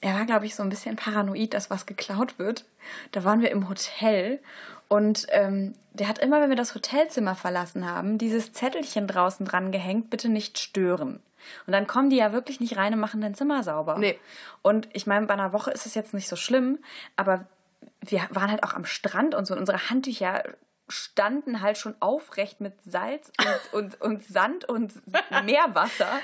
[0.00, 2.64] Er war, glaube ich, so ein bisschen paranoid, dass was geklaut wird.
[3.12, 4.40] Da waren wir im Hotel
[4.88, 9.72] und ähm, der hat immer, wenn wir das Hotelzimmer verlassen haben, dieses Zettelchen draußen dran
[9.72, 11.20] gehängt, bitte nicht stören.
[11.66, 13.98] Und dann kommen die ja wirklich nicht rein und machen dein Zimmer sauber.
[13.98, 14.18] Nee.
[14.62, 16.78] Und ich meine, bei einer Woche ist es jetzt nicht so schlimm,
[17.16, 17.46] aber
[18.00, 20.42] wir waren halt auch am Strand und so und unsere Handtücher
[20.88, 23.32] standen halt schon aufrecht mit Salz
[23.72, 24.92] und, und, und Sand und
[25.44, 26.20] Meerwasser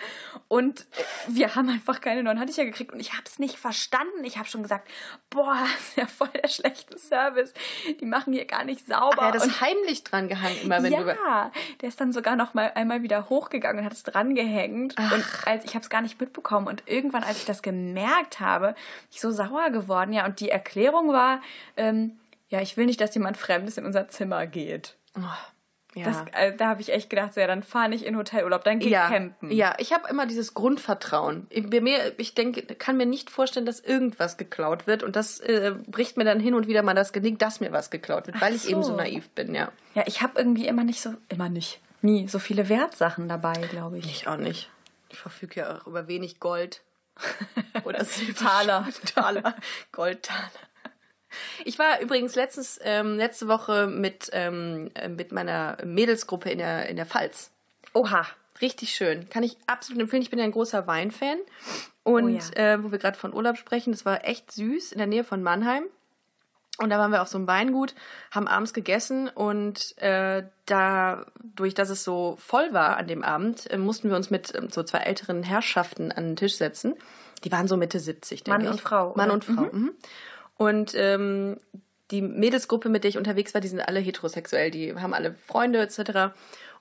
[0.48, 0.86] und
[1.28, 4.24] wir haben einfach keine neuen Handtücher gekriegt und ich habe es nicht verstanden.
[4.24, 4.88] Ich habe schon gesagt,
[5.30, 7.54] boah, das ist ja voll der schlechte Service.
[8.00, 9.22] Die machen hier gar nicht sauber.
[9.22, 11.06] Er hat das heimlich dran gehangen, immer wenn du.
[11.06, 14.96] ja, der ist dann sogar noch mal einmal wieder hochgegangen und hat es dran gehängt.
[14.98, 16.66] Und als ich habe es gar nicht mitbekommen.
[16.66, 18.76] Und irgendwann, als ich das gemerkt habe, bin
[19.12, 20.12] ich so sauer geworden.
[20.12, 21.40] Ja, und die Erklärung war,
[21.76, 22.18] ähm,
[22.50, 24.96] ja, ich will nicht, dass jemand Fremdes in unser Zimmer geht.
[25.16, 25.20] Oh,
[25.94, 26.04] ja.
[26.04, 28.78] Das, äh, da habe ich echt gedacht, so, ja, dann fahr nicht in Hotelurlaub, dann
[28.78, 29.50] geh ja, campen.
[29.50, 31.48] ja, ich habe immer dieses Grundvertrauen.
[31.50, 35.74] Ich- mir, ich denke, kann mir nicht vorstellen, dass irgendwas geklaut wird und das äh,
[35.88, 38.52] bricht mir dann hin und wieder mal das Genick, dass mir was geklaut wird, weil
[38.52, 38.96] Ach ich eben so so.
[38.96, 39.72] naiv bin, ja.
[39.94, 43.98] Ja, ich habe irgendwie immer nicht so, immer nicht, nie so viele Wertsachen dabei, glaube
[43.98, 44.06] ich.
[44.06, 44.70] Ich auch nicht.
[45.08, 46.82] Ich verfüge ja auch über wenig Gold.
[47.84, 48.38] Oder Silber.
[48.38, 48.88] Taler.
[49.14, 49.56] Taler.
[49.90, 50.50] Goldtaler.
[51.64, 56.88] Ich war übrigens letztes, ähm, letzte Woche mit, ähm, äh, mit meiner Mädelsgruppe in der,
[56.88, 57.50] in der Pfalz.
[57.94, 58.26] Oha.
[58.60, 59.26] Richtig schön.
[59.30, 60.20] Kann ich absolut empfehlen.
[60.22, 61.38] Ich bin ja ein großer Weinfan.
[62.02, 62.74] Und Oh ja.
[62.74, 65.42] äh, wo wir gerade von Urlaub sprechen, das war echt süß in der Nähe von
[65.42, 65.84] Mannheim.
[66.78, 67.94] Und da waren wir auf so einem Weingut,
[68.30, 73.76] haben abends gegessen und äh, dadurch, dass es so voll war an dem Abend, äh,
[73.76, 76.94] mussten wir uns mit ähm, so zwei älteren Herrschaften an den Tisch setzen.
[77.44, 78.72] Die waren so Mitte 70, denke Mann ich.
[78.72, 79.34] und Frau, Mann oder?
[79.34, 79.68] und Frau.
[79.72, 79.92] Mhm.
[80.60, 81.56] Und ähm,
[82.10, 85.80] die Mädelsgruppe, mit der ich unterwegs war, die sind alle heterosexuell, die haben alle Freunde
[85.80, 86.34] etc.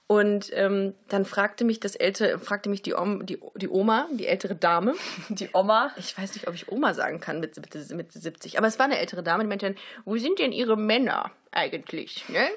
[0.06, 4.28] Und ähm, dann fragte mich das ältere, fragte mich die, Om, die, die Oma, die
[4.28, 4.96] ältere Dame,
[5.30, 5.94] Die Oma.
[5.96, 8.86] ich weiß nicht, ob ich Oma sagen kann mit, mit, mit 70, aber es war
[8.86, 12.28] eine ältere Dame, die meinte dann, wo sind denn ihre Männer eigentlich?
[12.28, 12.50] Ne?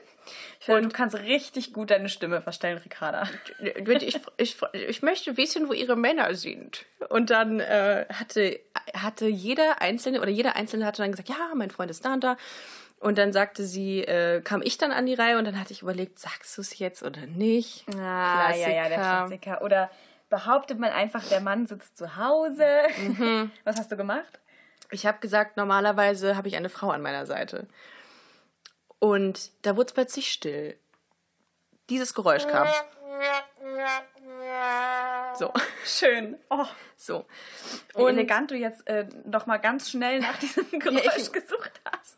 [0.61, 3.29] Ich finde, du kannst richtig gut deine Stimme verstellen, Ricarda.
[3.61, 6.87] Ich, ich, ich möchte wissen, wo ihre Männer sind.
[7.09, 8.61] Und dann äh, hatte,
[8.95, 12.23] hatte jeder Einzelne, oder jeder Einzelne hatte dann gesagt, ja, mein Freund ist da und
[12.23, 12.37] da.
[13.01, 15.83] Und dann sagte sie, äh, kam ich dann an die Reihe und dann hatte ich
[15.83, 17.85] überlegt, sagst du es jetzt oder nicht?
[17.97, 19.63] Ah, ja, ja, der Klassiker.
[19.63, 19.91] Oder
[20.31, 22.65] behauptet man einfach, der Mann sitzt zu Hause.
[23.65, 24.39] Was hast du gemacht?
[24.93, 27.67] Ich habe gesagt, normalerweise habe ich eine Frau an meiner Seite.
[29.03, 30.79] Und da wurde es plötzlich still.
[31.91, 32.69] Dieses Geräusch kam.
[35.37, 35.53] So,
[35.85, 36.39] Schön.
[36.49, 37.27] Oh, so.
[37.97, 42.17] wie elegant du jetzt äh, noch mal ganz schnell nach diesem Geräusch ich- gesucht hast.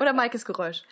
[0.00, 0.84] Oder Maikes Geräusch.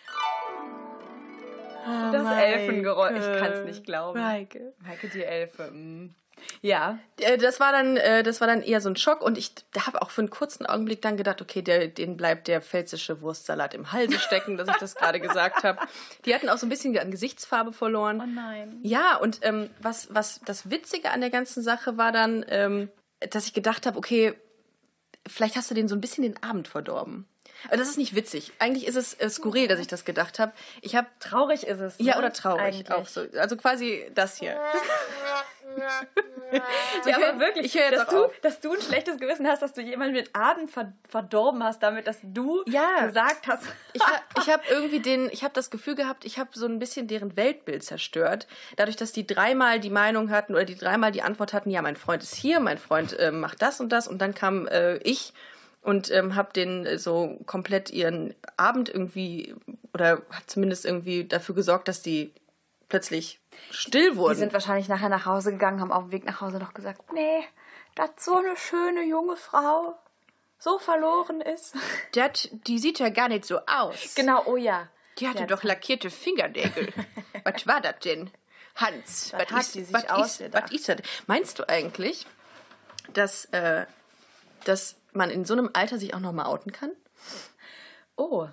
[1.85, 2.45] Das Maike.
[2.47, 3.17] Elfengeräusch.
[3.19, 4.21] Ich kann es nicht glauben.
[4.21, 4.75] Maike.
[4.81, 5.71] Maike, die Elfe.
[5.71, 6.15] mm.
[6.63, 6.99] Ja.
[7.19, 10.03] Äh, Das war dann, äh, das war dann eher so ein Schock und ich habe
[10.03, 13.93] auch für einen kurzen Augenblick dann gedacht, okay, der, denen bleibt der pfälzische Wurstsalat im
[13.93, 15.81] Halse stecken, dass ich das gerade gesagt habe.
[16.25, 18.21] Die hatten auch so ein bisschen an Gesichtsfarbe verloren.
[18.23, 18.79] Oh nein.
[18.83, 22.91] Ja, und ähm, was, was das Witzige an der ganzen Sache war dann, ähm,
[23.31, 24.35] dass ich gedacht habe, okay,
[25.27, 27.27] vielleicht hast du denen so ein bisschen den Abend verdorben.
[27.69, 28.53] Aber das ist nicht witzig.
[28.59, 30.53] Eigentlich ist es äh, skurril, dass ich das gedacht habe.
[30.81, 31.97] Ich habe Traurig ist es.
[31.99, 32.19] ja ne?
[32.19, 32.91] oder traurig Eigentlich.
[32.93, 33.27] auch so.
[33.39, 34.59] Also quasi das hier.
[37.07, 38.33] Ja, aber wirklich, ich hör jetzt dass, du, auf.
[38.41, 42.07] dass du ein schlechtes Gewissen hast, dass du jemanden den Abend ver verdorben hast, damit,
[42.07, 43.07] dass du Ja.
[43.07, 43.65] gesagt hast.
[43.93, 44.03] Ich,
[44.39, 47.37] ich habe irgendwie den, ich habe das Gefühl gehabt, ich habe so ein bisschen deren
[47.37, 48.47] Weltbild zerstört.
[48.77, 51.97] Dadurch, dass die dreimal die Meinung hatten oder die dreimal die Antwort hatten, ja, mein
[51.97, 55.33] Freund ist hier, mein Freund äh, macht das und das und dann kam äh, ich
[55.83, 59.55] und ähm, habe den äh, so komplett ihren Abend irgendwie
[59.95, 62.33] oder habe zumindest irgendwie dafür gesorgt, dass die
[62.91, 64.35] plötzlich still wurden.
[64.35, 67.13] Die sind wahrscheinlich nachher nach Hause gegangen, haben auf dem Weg nach Hause noch gesagt,
[67.15, 67.43] nee,
[67.95, 69.99] dass so eine schöne junge Frau
[70.59, 71.75] so verloren ist.
[72.15, 74.15] Die, hat, die sieht ja gar nicht so aus.
[74.15, 74.89] Genau, oh ja.
[75.19, 76.93] Die hatte Ja, doch lackierte Fingernägel.
[77.45, 78.31] was war das denn?
[78.77, 80.97] Hans, Was ist, die sich was, ist, was ist das?
[81.27, 82.27] Meinst du eigentlich,
[83.15, 83.87] dass, äh,
[84.65, 86.93] dass man in so einem Alter sich auch nochmal outen kann?
[88.17, 88.49] Oh.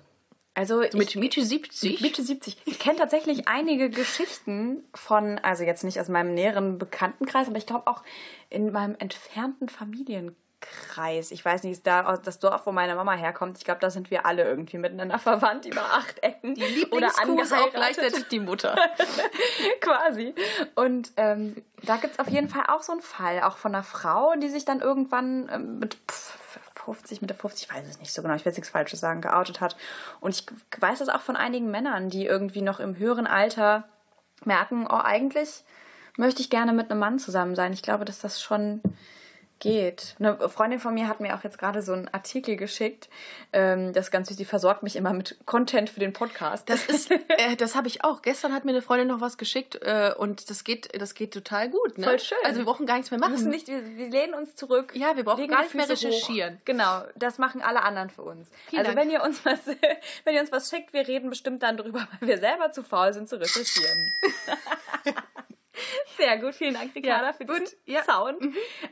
[0.58, 2.00] Also Mit Mitte 70?
[2.00, 2.56] Mitte 70.
[2.64, 7.66] Ich kenne tatsächlich einige Geschichten von, also jetzt nicht aus meinem näheren Bekanntenkreis, aber ich
[7.66, 8.02] glaube auch
[8.50, 11.30] in meinem entfernten Familienkreis.
[11.30, 13.56] Ich weiß nicht, ist da das Dorf, wo meine Mama herkommt.
[13.58, 16.56] Ich glaube, da sind wir alle irgendwie miteinander verwandt über acht Ecken.
[16.56, 18.76] Die Lieblingskuh ist auch gleichzeitig die Mutter.
[19.80, 20.34] quasi.
[20.74, 23.84] Und ähm, da gibt es auf jeden Fall auch so einen Fall, auch von einer
[23.84, 26.36] Frau, die sich dann irgendwann ähm, mit pff,
[26.94, 29.20] 50, Mitte 50, ich weiß es nicht so genau, ich will jetzt nichts Falsches sagen,
[29.20, 29.76] geoutet hat.
[30.20, 30.46] Und ich
[30.80, 33.84] weiß das auch von einigen Männern, die irgendwie noch im höheren Alter
[34.44, 35.64] merken, oh, eigentlich
[36.16, 37.72] möchte ich gerne mit einem Mann zusammen sein.
[37.72, 38.80] Ich glaube, dass das schon
[39.60, 40.14] geht.
[40.18, 43.08] Eine Freundin von mir hat mir auch jetzt gerade so einen Artikel geschickt.
[43.52, 46.68] Ähm, das ganz süß, die versorgt mich immer mit Content für den Podcast.
[46.68, 48.22] Das ist, äh, das habe ich auch.
[48.22, 51.68] Gestern hat mir eine Freundin noch was geschickt äh, und das geht, das geht total
[51.68, 51.98] gut.
[51.98, 52.04] Ne?
[52.04, 52.38] Voll schön.
[52.44, 53.32] Also wir brauchen gar nichts mehr Wir machen.
[53.32, 54.92] müssen nicht, wir, wir lehnen uns zurück.
[54.94, 56.56] Ja, wir brauchen gar nicht mehr recherchieren.
[56.56, 56.64] Hoch.
[56.64, 58.48] Genau, das machen alle anderen für uns.
[58.68, 59.06] Vielen also Dank.
[59.06, 59.60] wenn ihr uns was,
[60.24, 63.12] wenn ihr uns was schickt, wir reden bestimmt dann drüber, weil wir selber zu faul
[63.12, 64.14] sind zu recherchieren.
[66.16, 68.04] Sehr gut, vielen Dank, Ricarda, Ja, für diesen ja.
[68.04, 68.38] Sound.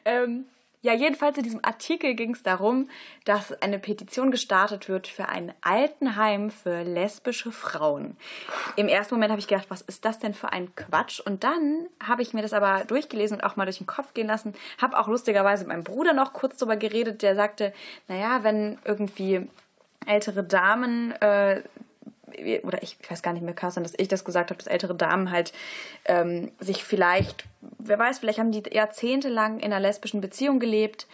[0.04, 0.46] Ähm,
[0.86, 2.88] ja, jedenfalls in diesem Artikel ging es darum,
[3.24, 8.16] dass eine Petition gestartet wird für ein Altenheim für lesbische Frauen.
[8.76, 11.18] Im ersten Moment habe ich gedacht, was ist das denn für ein Quatsch?
[11.18, 14.28] Und dann habe ich mir das aber durchgelesen und auch mal durch den Kopf gehen
[14.28, 14.54] lassen.
[14.80, 17.72] Habe auch lustigerweise mit meinem Bruder noch kurz darüber geredet, der sagte,
[18.06, 19.48] naja, wenn irgendwie
[20.06, 21.62] ältere Damen äh,
[22.62, 24.94] oder ich, ich weiß gar nicht mehr, sein, dass ich das gesagt habe, dass ältere
[24.94, 25.52] Damen halt
[26.04, 27.44] ähm, sich vielleicht,
[27.78, 31.06] wer weiß, vielleicht haben die jahrzehntelang in einer lesbischen Beziehung gelebt.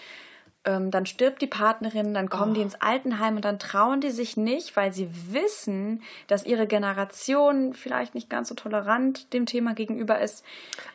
[0.64, 4.36] Ähm, dann stirbt die Partnerin, dann kommen die ins Altenheim und dann trauen die sich
[4.36, 10.20] nicht, weil sie wissen, dass ihre Generation vielleicht nicht ganz so tolerant dem Thema gegenüber
[10.20, 10.44] ist.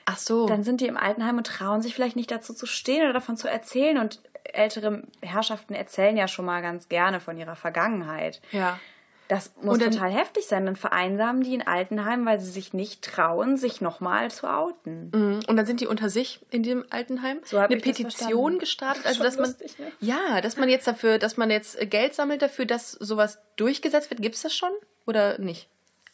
[0.05, 0.47] Ach so.
[0.47, 3.35] Dann sind die im Altenheim und trauen sich vielleicht nicht dazu zu stehen oder davon
[3.35, 3.97] zu erzählen.
[3.97, 4.21] Und
[4.53, 8.41] ältere Herrschaften erzählen ja schon mal ganz gerne von ihrer Vergangenheit.
[8.51, 8.79] ja.
[9.27, 10.65] Das muss dann- total heftig sein.
[10.65, 15.11] Dann vereinsamen die in Altenheim, weil sie sich nicht trauen, sich nochmal zu outen.
[15.13, 15.39] Mhm.
[15.47, 17.39] Und dann sind die unter sich in dem Altenheim.
[17.43, 19.91] So eine Petition gestartet, also dass man lustig, ne?
[19.99, 24.21] ja, dass man jetzt dafür, dass man jetzt Geld sammelt dafür, dass sowas durchgesetzt wird.
[24.21, 24.71] Gibt's das schon
[25.05, 25.69] oder nicht?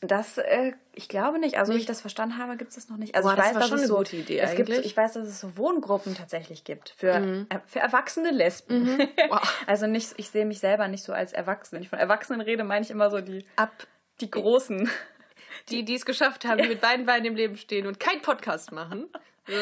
[0.06, 1.58] Das, äh, ich glaube nicht.
[1.58, 1.84] Also, wie Nicht?
[1.84, 3.16] ich das verstanden habe, gibt es das noch nicht.
[3.16, 4.70] Also, Boah, ich das weiß, war dass schon es eine so, gute Idee es gibt,
[4.70, 4.86] eigentlich.
[4.86, 9.00] Ich weiß, dass es so Wohngruppen tatsächlich gibt für, äh, für erwachsene Lesben.
[9.30, 9.64] Wow.
[9.66, 11.78] Also nicht, ich sehe mich selber nicht so als Erwachsene.
[11.78, 13.72] Wenn ich von Erwachsenen rede, meine ich immer so die, Ab
[14.20, 14.90] die Großen.
[15.70, 18.72] die, die es geschafft haben, die mit beiden Beinen im Leben stehen und keinen Podcast
[18.74, 19.08] machen.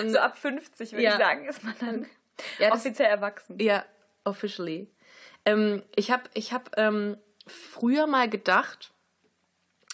[0.07, 1.11] So ab 50, würde Ja.
[1.11, 2.05] ich sagen, ist man dann
[2.57, 3.59] Ja, das- offiziell erwachsen.
[3.59, 3.85] Ja,
[4.23, 4.89] officially.
[5.45, 8.90] Ähm, ich habe ich hab, ähm, früher mal gedacht,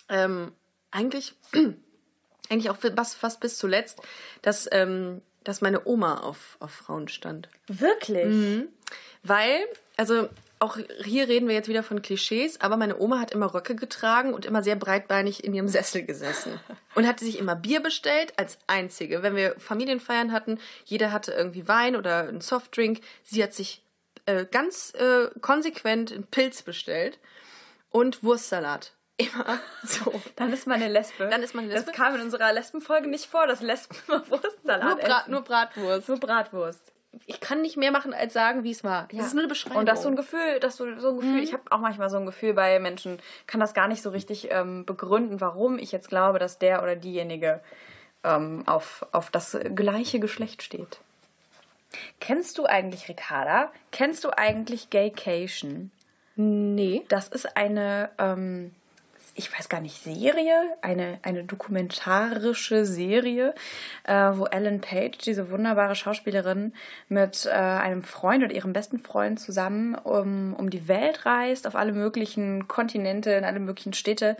[0.09, 0.51] ähm,
[0.91, 1.35] eigentlich,
[2.49, 4.01] eigentlich auch was, fast bis zuletzt,
[4.41, 7.49] dass, ähm, dass meine Oma auf, auf Frauen stand.
[7.67, 8.25] Wirklich?
[8.25, 8.67] Mhm.
[9.23, 9.59] Weil,
[9.97, 13.75] also auch hier reden wir jetzt wieder von Klischees, aber meine Oma hat immer Röcke
[13.75, 16.59] getragen und immer sehr breitbeinig in ihrem Sessel gesessen.
[16.95, 19.21] Und hatte sich immer Bier bestellt als einzige.
[19.21, 23.01] Wenn wir Familienfeiern hatten, jeder hatte irgendwie Wein oder einen Softdrink.
[23.23, 23.83] Sie hat sich
[24.25, 27.19] äh, ganz äh, konsequent einen Pilz bestellt
[27.91, 28.93] und Wurstsalat.
[29.17, 30.13] Immer so.
[30.35, 31.27] Dann ist man eine Lesbe.
[31.27, 31.91] Dann ist man eine Lesbe.
[31.91, 35.31] Das kam in unserer Lesbenfolge nicht vor, dass Lesben immer Wurstsalat Nur, Bra essen.
[35.31, 36.09] nur Bratwurst.
[36.09, 36.91] Nur Bratwurst.
[37.25, 39.07] Ich kann nicht mehr machen, als sagen, wie es war.
[39.11, 39.79] Das ist nur eine Beschreibung.
[39.79, 42.17] Und das so ein Gefühl, dass du so ein Gefühl, ich habe auch manchmal so
[42.17, 46.09] ein Gefühl bei Menschen, kann das gar nicht so richtig ähm, begründen, warum ich jetzt
[46.09, 47.61] glaube, dass der oder diejenige
[48.23, 50.99] ähm, auf, auf das gleiche Geschlecht steht.
[52.19, 53.71] Kennst du eigentlich Ricarda?
[53.91, 55.91] Kennst du eigentlich Gaycation?
[56.35, 57.03] Nee.
[57.07, 58.75] Das ist eine, ähm,
[59.37, 63.53] ich weiß gar nicht, Serie, eine, eine dokumentarische Serie,
[64.03, 66.73] äh, wo Ellen Page, diese wunderbare Schauspielerin,
[67.07, 71.75] mit äh, einem Freund und ihrem besten Freund zusammen um, um die Welt reist, auf
[71.75, 74.37] alle möglichen Kontinente, in alle möglichen Städte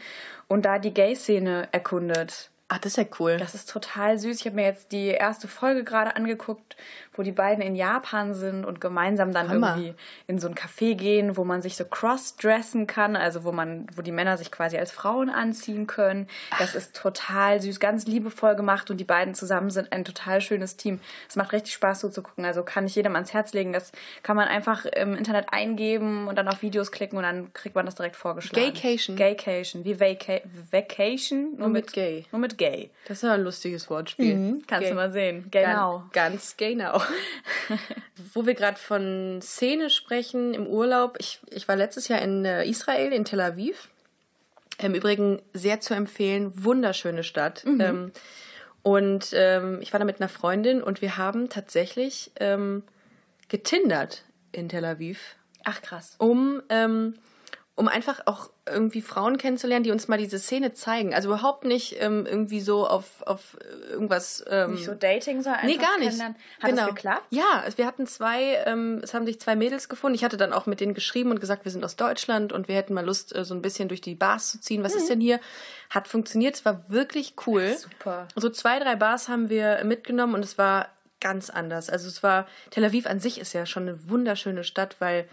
[0.48, 2.50] und da die Gay-Szene erkundet.
[2.70, 3.38] Ach, das ist ja cool.
[3.38, 4.42] Das ist total süß.
[4.42, 6.76] Ich habe mir jetzt die erste Folge gerade angeguckt,
[7.14, 9.78] wo die beiden in Japan sind und gemeinsam dann Hammer.
[9.78, 9.94] irgendwie
[10.28, 14.02] in so ein Café gehen, wo man sich so cross-dressen kann, also wo man, wo
[14.02, 16.28] die Männer sich quasi als Frauen anziehen können.
[16.60, 20.76] Das ist total süß, ganz liebevoll gemacht und die beiden zusammen sind ein total schönes
[20.76, 21.00] Team.
[21.30, 22.44] Es macht richtig Spaß so zu gucken.
[22.44, 23.72] Also kann ich jedem ans Herz legen.
[23.72, 27.76] Das kann man einfach im Internet eingeben und dann auf Videos klicken und dann kriegt
[27.76, 28.74] man das direkt vorgeschlagen.
[28.74, 29.16] Gaycation?
[29.16, 32.26] Gaycation, wie Vaca Vacation, nur, mit gay.
[32.34, 32.90] Nur mit gay.
[33.08, 34.62] Das ist ja ein lustiges Wortspiel.
[34.68, 34.90] Kannst Gay.
[34.90, 35.48] du mal sehen.
[35.52, 36.04] Genau.
[36.12, 37.02] Ganz, ganz genau.
[38.34, 41.18] Wo wir gerade von Szene sprechen im Urlaub.
[41.20, 43.90] Ich, ich war letztes Jahr in äh, Israel, in Tel Aviv.
[44.80, 46.64] Im Übrigen sehr zu empfehlen.
[46.64, 47.64] Wunderschöne Stadt.
[47.66, 48.12] Ähm,
[48.84, 52.84] und ähm, ich war da mit einer Freundin und wir haben tatsächlich ähm,
[53.50, 56.16] getindert in Tel Aviv Ach krass.
[56.20, 57.16] um, ähm,
[57.78, 61.14] um einfach auch irgendwie Frauen kennenzulernen, die uns mal diese Szene zeigen.
[61.14, 63.56] Also überhaupt nicht ähm, irgendwie so auf, auf
[63.90, 64.44] irgendwas.
[64.50, 66.20] Ähm, Nicht so Dating, sondern einfach Nee, gar nicht.
[66.22, 66.86] Hat genau.
[66.88, 67.24] das geklappt?
[67.30, 70.16] Ja, wir hatten zwei, ähm, es haben sich zwei Mädels gefunden.
[70.16, 72.76] Ich hatte dann auch mit denen geschrieben und gesagt, wir sind aus Deutschland und wir
[72.76, 74.84] hätten mal Lust, äh, so ein bisschen durch die Bars zu ziehen.
[74.84, 75.00] Was Mhm.
[75.00, 75.40] ist denn hier?
[75.92, 77.78] Hat funktioniert, es war wirklich cool.
[77.78, 78.28] Super.
[78.36, 80.90] So zwei, drei Bars haben wir mitgenommen und es war
[81.22, 81.92] ganz anders.
[81.92, 85.30] Also es war, Tel Aviv an sich ist ja schon eine wunderschöne Stadt, weil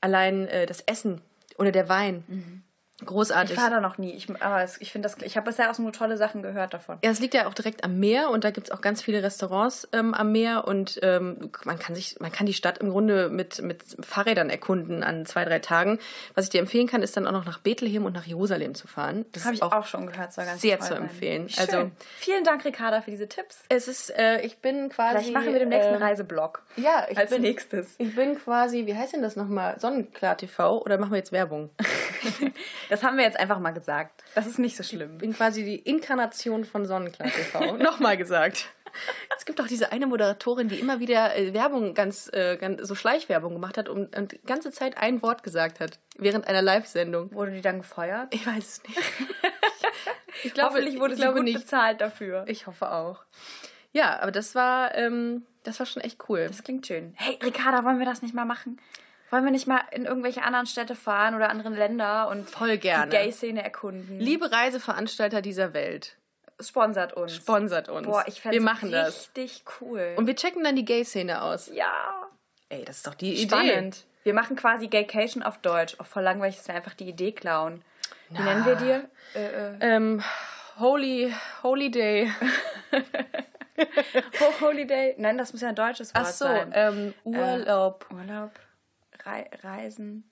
[0.00, 1.20] allein äh, das Essen
[1.56, 2.62] oder der Wein
[3.04, 3.56] großartig.
[3.56, 4.12] Ich war da noch nie.
[4.12, 6.98] Ich, aber es, ich finde das, ich habe bisher auch nur tolle Sachen gehört davon.
[7.02, 9.88] Ja, es liegt ja auch direkt am Meer und da gibt's auch ganz viele Restaurants
[9.92, 13.62] ähm, am Meer und ähm, man kann sich, man kann die Stadt im Grunde mit,
[13.62, 15.98] mit Fahrrädern erkunden an zwei, drei Tagen.
[16.34, 18.86] Was ich dir empfehlen kann, ist dann auch noch nach Bethlehem und nach Jerusalem zu
[18.86, 19.24] fahren.
[19.32, 20.32] Das Habe ich auch, schon gehört.
[20.32, 21.48] Soll ganz sehr zu empfehlen.
[21.48, 21.68] Schön.
[21.68, 23.64] Also- vielen Dank, Ricarda, für diese Tipps.
[23.68, 25.18] es ist, äh, ich bin quasi.
[25.18, 26.62] Vielleicht machen wir den nächsten ähm, Reiseblog.
[26.76, 27.94] Ja, ich Als bin, nächstes.
[27.98, 29.78] Ich bin quasi, wie heißt denn das nochmal?
[29.80, 31.70] Sonnenklar TV oder machen wir jetzt Werbung?
[32.88, 34.22] Das haben wir jetzt einfach mal gesagt.
[34.34, 35.14] Das ist nicht so schlimm.
[35.14, 37.76] Ich bin quasi die Inkarnation von Sonnenklar TV.
[37.78, 38.68] nochmal gesagt.
[39.36, 42.94] Es gibt auch diese eine Moderatorin, die immer wieder äh, Werbung ganz, äh, ganz so
[42.94, 47.32] Schleichwerbung gemacht hat und, und die ganze Zeit ein Wort gesagt hat während einer Live-Sendung.
[47.34, 48.32] Wurde die dann gefeuert?
[48.32, 49.00] Ich weiß es nicht.
[50.44, 51.58] ich glaube, Hoffentlich wurde ich sie glaube gut nicht.
[51.60, 52.44] bezahlt dafür.
[52.46, 53.24] Ich hoffe auch.
[53.92, 56.46] Ja, aber das war, ähm, das war schon echt cool.
[56.46, 57.14] Das klingt schön.
[57.16, 58.78] Hey, Ricarda, wollen wir das nicht mal machen?
[59.34, 63.10] Wollen wir nicht mal in irgendwelche anderen Städte fahren oder anderen Länder und Voll gerne.
[63.10, 64.20] die Gay-Szene erkunden?
[64.20, 66.16] Liebe Reiseveranstalter dieser Welt,
[66.60, 67.34] sponsert uns.
[67.34, 68.06] sponsert uns.
[68.06, 69.30] Boah, ich fände Wir machen das.
[69.36, 70.14] richtig cool.
[70.16, 71.68] Und wir checken dann die Gay-Szene aus.
[71.74, 71.90] ja,
[72.68, 73.48] Ey, das ist doch die Idee.
[73.48, 74.04] spannend.
[74.22, 75.96] Wir machen quasi Gaycation auf Deutsch.
[75.98, 77.82] Auch voll langweilig ist einfach die Idee klauen.
[78.30, 79.08] Wie nennen wir dir?
[79.34, 80.22] Äh, äh, Ähm,
[80.78, 82.30] Holy, Holy Day.
[84.40, 85.14] Ho- Holiday?
[85.18, 86.70] Nein, das muss ja ein deutsches Wort Ach so, sein.
[86.74, 88.06] ähm, Urlaub.
[88.12, 88.63] Urlaub, Rei
[89.26, 90.30] Reisen.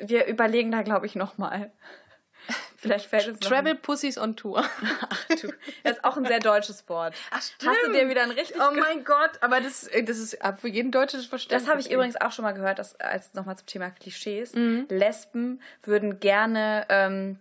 [0.00, 1.72] Wir überlegen da, glaube ich, nochmal.
[2.76, 4.58] Vielleicht fällt uns Travel Pussies on Tour.
[5.28, 5.52] ein-
[5.84, 7.14] Das ist auch ein sehr deutsches Wort.
[7.30, 7.94] Hast du stimmt.
[7.96, 11.24] dir wieder ein richtig Oh mein Gott, aber das, das ist ab für jeden deutsches
[11.26, 11.62] Verständnis.
[11.62, 14.54] Das habe ich übrigens auch schon mal gehört, dass, als nochmal zum Thema Klischees.
[14.54, 14.86] Mhm.
[14.88, 17.38] Lesben würden gerne ähm,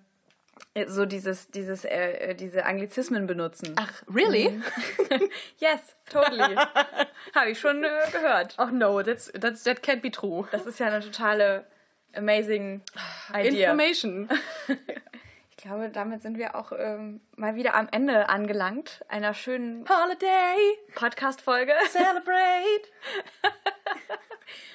[0.87, 3.75] so dieses, dieses, äh, diese Anglizismen benutzen.
[3.77, 4.61] Ach, really?
[5.57, 6.55] Yes, totally.
[7.35, 8.55] habe ich schon äh, gehört.
[8.57, 10.47] Oh no, that's, that's, that can't be true.
[10.51, 11.65] Das ist ja eine totale
[12.15, 12.81] amazing
[13.33, 13.71] Idea.
[13.71, 14.29] Information.
[15.57, 20.57] Ich glaube, damit sind wir auch ähm, mal wieder am Ende angelangt einer schönen Holiday,
[20.95, 21.73] Podcast-Folge.
[21.91, 22.89] celebrate.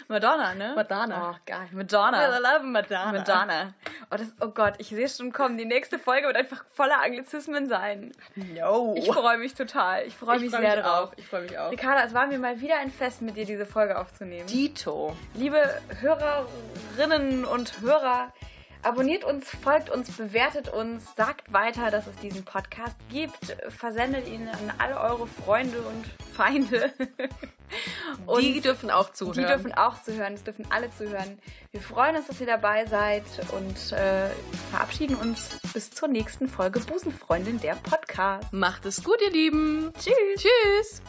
[0.09, 0.73] Madonna, ne?
[0.77, 1.33] Madonna.
[1.33, 1.69] Oh, geil.
[1.73, 2.29] Madonna.
[2.29, 3.13] I love Madonna.
[3.13, 3.75] Madonna.
[4.11, 5.59] Oh, das, oh Gott, ich sehe schon kommen.
[5.59, 8.13] Die nächste Folge wird einfach voller Anglizismen sein.
[8.37, 8.95] No.
[8.97, 10.07] Ich freue mich total.
[10.07, 11.11] Ich freue mich freu sehr mich drauf.
[11.11, 11.13] auch.
[11.17, 11.73] Ich freue mich auch.
[11.73, 14.47] Ricarda, es war mir mal wieder ein Fest, mit dir diese Folge aufzunehmen.
[14.47, 15.17] Dito.
[15.35, 15.59] Liebe
[16.01, 18.33] Hörerinnen und Hörer,
[18.87, 24.49] abonniert uns, folgt uns, bewertet uns, sagt weiter, dass es diesen Podcast gibt, versendet ihn
[24.49, 26.93] an alle eure Freunde und Feinde.
[28.27, 29.39] Und die dürfen auch zuhören.
[29.39, 31.39] die dürfen auch zuhören, es dürfen alle zuhören.
[31.73, 34.29] Wir freuen uns, dass ihr dabei seid und äh,
[34.71, 38.53] verabschieden uns bis zur nächsten Folge Busenfreundin der Podcast.
[38.53, 39.93] Macht es gut, ihr Lieben.
[39.99, 40.15] Tschüss.
[40.37, 41.03] Tschüss.